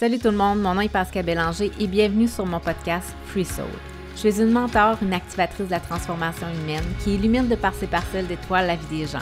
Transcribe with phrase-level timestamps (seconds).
[0.00, 3.44] Salut tout le monde, mon nom est Pascal Bélanger et bienvenue sur mon podcast Free
[3.44, 3.66] Soul.
[4.14, 7.86] Je suis une mentor, une activatrice de la transformation humaine qui illumine de par ses
[7.86, 9.18] parcelles d'étoiles la vie des gens,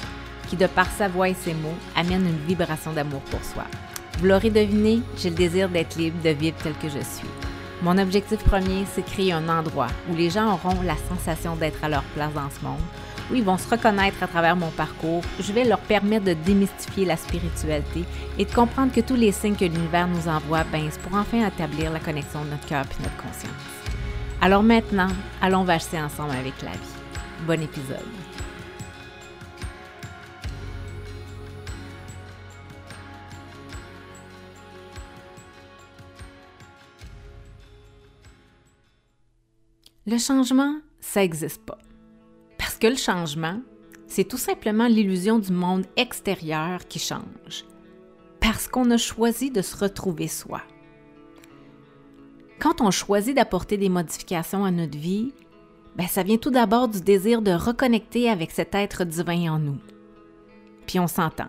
[0.49, 3.64] qui de par sa voix et ses mots amène une vibration d'amour pour soi.
[4.21, 7.29] Vous l'aurez deviné, j'ai le désir d'être libre, de vivre tel que je suis.
[7.83, 11.89] Mon objectif premier, c'est créer un endroit où les gens auront la sensation d'être à
[11.89, 12.79] leur place dans ce monde,
[13.31, 15.23] où ils vont se reconnaître à travers mon parcours.
[15.41, 18.05] Je vais leur permettre de démystifier la spiritualité
[18.39, 21.46] et de comprendre que tous les signes que l'univers nous envoie, ben, c'est pour enfin
[21.46, 23.53] établir la connexion de notre cœur et notre conscience.
[24.41, 25.09] Alors maintenant,
[25.43, 27.46] allons vacher ensemble avec la vie.
[27.46, 27.99] Bon épisode.
[40.06, 41.77] Le changement, ça n'existe pas.
[42.78, 43.61] Parce que le changement,
[44.06, 47.64] c'est tout simplement l'illusion du monde extérieur qui change.
[48.39, 50.62] Parce qu'on a choisi de se retrouver soi.
[52.61, 55.33] Quand on choisit d'apporter des modifications à notre vie,
[55.97, 59.78] ben ça vient tout d'abord du désir de reconnecter avec cet être divin en nous.
[60.86, 61.48] Puis on s'entend.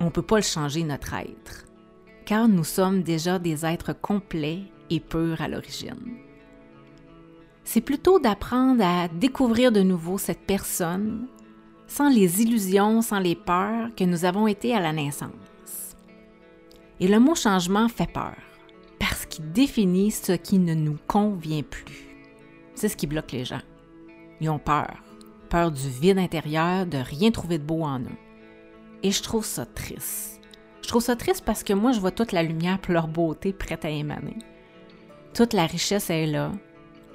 [0.00, 1.64] On ne peut pas le changer notre être,
[2.26, 6.18] car nous sommes déjà des êtres complets et purs à l'origine
[7.66, 11.26] c'est plutôt d'apprendre à découvrir de nouveau cette personne
[11.88, 15.96] sans les illusions, sans les peurs que nous avons été à la naissance.
[17.00, 18.36] Et le mot changement fait peur
[19.00, 22.16] parce qu'il définit ce qui ne nous convient plus.
[22.76, 23.62] C'est ce qui bloque les gens.
[24.40, 25.02] Ils ont peur,
[25.48, 28.18] peur du vide intérieur, de rien trouver de beau en eux.
[29.02, 30.40] Et je trouve ça triste.
[30.82, 33.52] Je trouve ça triste parce que moi, je vois toute la lumière et leur beauté
[33.52, 34.36] prête à émaner.
[35.34, 36.52] Toute la richesse est là,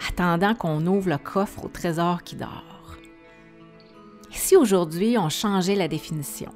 [0.08, 2.98] attendant qu'on ouvre le coffre au trésor qui dort.
[4.32, 6.52] Et si aujourd'hui on changeait la définition?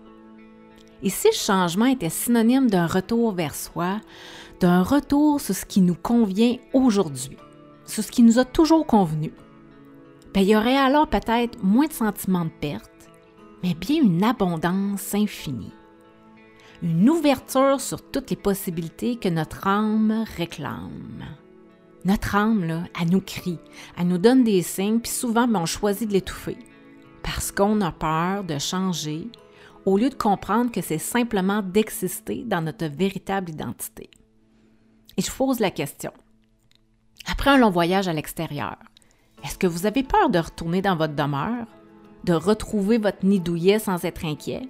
[1.03, 3.99] Et si le changement était synonyme d'un retour vers soi,
[4.59, 7.37] d'un retour sur ce qui nous convient aujourd'hui,
[7.85, 9.33] sur ce qui nous a toujours convenu?
[10.33, 12.91] Ben, il y aurait alors peut-être moins de sentiments de perte,
[13.63, 15.73] mais bien une abondance infinie.
[16.81, 21.23] Une ouverture sur toutes les possibilités que notre âme réclame.
[22.05, 23.59] Notre âme, là, elle nous crie,
[23.97, 26.57] elle nous donne des signes, puis souvent, ben, on choisit de l'étouffer
[27.23, 29.27] parce qu'on a peur de changer
[29.85, 34.11] au lieu de comprendre que c'est simplement d'exister dans notre véritable identité.
[35.17, 36.11] Et je pose la question.
[37.25, 38.77] Après un long voyage à l'extérieur,
[39.43, 41.65] est-ce que vous avez peur de retourner dans votre demeure,
[42.23, 44.69] de retrouver votre nid douillet sans être inquiet?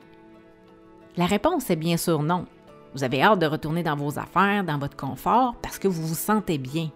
[1.17, 2.45] La réponse est bien sûr non.
[2.93, 6.15] Vous avez hâte de retourner dans vos affaires, dans votre confort, parce que vous vous
[6.15, 6.89] sentez bien,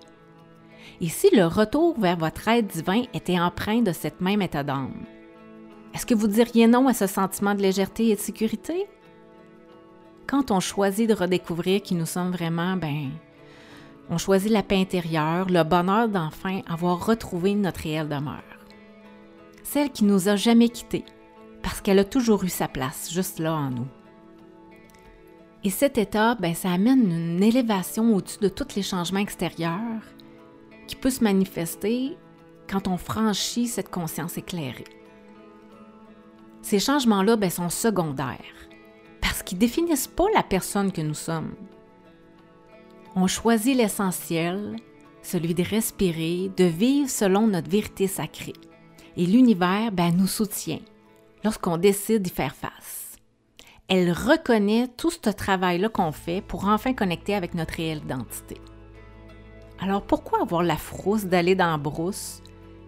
[1.01, 5.05] et si le retour vers votre être divin était empreint de cette même état d'âme?
[5.94, 8.88] Est-ce que vous diriez non à ce sentiment de légèreté et de sécurité?
[10.27, 13.09] Quand on choisit de redécouvrir qui nous sommes vraiment, ben,
[14.09, 18.44] on choisit la paix intérieure, le bonheur d'enfin avoir retrouvé notre réelle demeure.
[19.63, 21.06] Celle qui nous a jamais quittés,
[21.63, 23.88] parce qu'elle a toujours eu sa place juste là en nous.
[25.63, 30.01] Et cet état, ben, ça amène une élévation au-dessus de tous les changements extérieurs
[30.89, 32.17] qui peut se manifester
[32.67, 34.85] quand on franchit cette conscience éclairée.
[36.63, 38.39] Ces changements-là ben, sont secondaires
[39.22, 41.53] parce qu'ils définissent pas la personne que nous sommes.
[43.16, 44.77] On choisit l'essentiel,
[45.22, 48.53] celui de respirer, de vivre selon notre vérité sacrée.
[49.16, 50.79] Et l'univers ben, nous soutient
[51.44, 53.16] lorsqu'on décide d'y faire face.
[53.88, 58.57] Elle reconnaît tout ce travail-là qu'on fait pour enfin connecter avec notre réelle identité.
[59.81, 62.41] Alors pourquoi avoir la frousse d'aller dans la brousse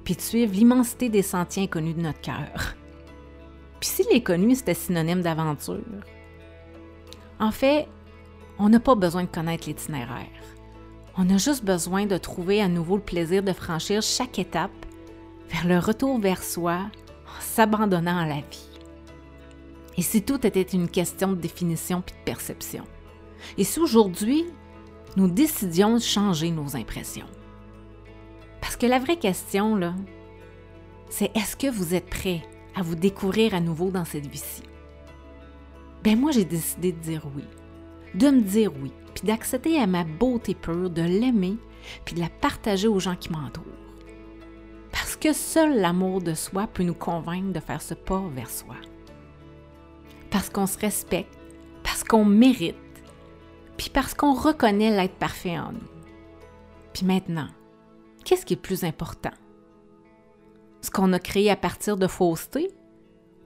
[0.04, 2.76] puis de suivre l'immensité des sentiers inconnus de notre cœur?
[3.80, 5.82] Puis si les connus c'était synonyme d'aventure?
[7.40, 7.88] En fait,
[8.60, 10.28] on n'a pas besoin de connaître l'itinéraire.
[11.18, 14.72] On a juste besoin de trouver à nouveau le plaisir de franchir chaque étape
[15.50, 16.74] vers le retour vers soi
[17.26, 18.70] en s'abandonnant à la vie.
[19.98, 22.84] Et si tout était une question de définition puis de perception?
[23.58, 24.46] Et si aujourd'hui,
[25.18, 27.28] nous décidions de changer nos impressions.
[28.62, 29.94] Parce que la vraie question, là,
[31.10, 32.42] c'est est-ce que vous êtes prêt
[32.76, 34.64] à vous découvrir à nouveau dans cette vie-ci?
[36.04, 37.44] Ben moi, j'ai décidé de dire oui,
[38.16, 41.58] de me dire oui, puis d'accepter à ma beauté pure, de l'aimer,
[42.06, 43.66] puis de la partager aux gens qui m'entourent.
[44.92, 48.76] Parce que seul l'amour de soi peut nous convaincre de faire ce pas vers soi.
[50.30, 51.38] Parce qu'on se respecte,
[51.84, 52.76] parce qu'on mérite,
[53.94, 55.90] parce qu'on reconnaît l'être parfait en nous.
[56.94, 57.48] Puis maintenant,
[58.26, 59.32] qu'est-ce qui est plus important?
[60.82, 62.72] Ce qu'on a créé à partir de fausseté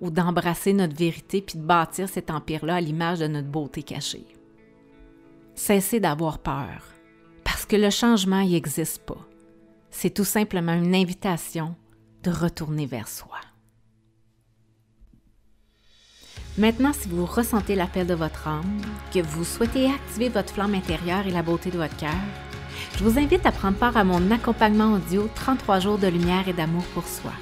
[0.02, 4.26] ou d'embrasser notre vérité puis de bâtir cet empire-là à l'image de notre beauté cachée?
[5.56, 6.84] cessez d'avoir peur,
[7.44, 9.26] parce que le changement n'y existe pas.
[9.90, 11.76] C'est tout simplement une invitation
[12.24, 13.40] de retourner vers soi.
[16.58, 18.82] Maintenant, si vous ressentez l'appel de votre âme,
[19.14, 22.16] que vous souhaitez activer votre flamme intérieure et la beauté de votre cœur,
[22.98, 26.54] je vous invite à prendre part à mon accompagnement audio 33 jours de lumière et
[26.54, 27.34] d'amour pour soi.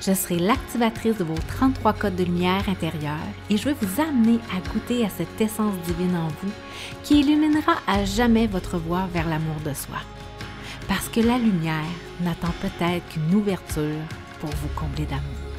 [0.00, 3.18] Je serai l'activatrice de vos 33 codes de lumière intérieure
[3.50, 6.52] et je vais vous amener à goûter à cette essence divine en vous
[7.02, 9.98] qui illuminera à jamais votre voie vers l'amour de soi.
[10.88, 11.84] Parce que la lumière
[12.22, 14.00] n'attend peut-être qu'une ouverture
[14.40, 15.49] pour vous combler d'amour.